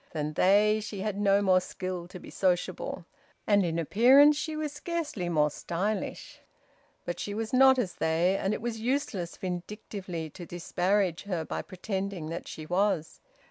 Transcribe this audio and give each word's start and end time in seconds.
Than 0.13 0.33
they, 0.33 0.79
she 0.79 1.01
had 1.01 1.19
no 1.19 1.43
more 1.43 1.61
skill 1.61 2.07
to 2.07 2.17
be 2.19 2.31
sociable. 2.31 3.05
And 3.45 3.63
in 3.63 3.77
appearance 3.77 4.35
she 4.35 4.55
was 4.55 4.71
scarcely 4.73 5.29
more 5.29 5.51
stylish. 5.51 6.39
But 7.05 7.19
she 7.19 7.35
was 7.35 7.53
not 7.53 7.77
as 7.77 7.93
they, 7.93 8.35
and 8.35 8.51
it 8.51 8.63
was 8.63 8.81
useless 8.81 9.37
vindictively 9.37 10.31
to 10.31 10.43
disparage 10.47 11.21
her 11.25 11.45
by 11.45 11.61
pretending 11.61 12.29
that 12.31 12.47
she 12.47 12.65
was. 12.65 13.19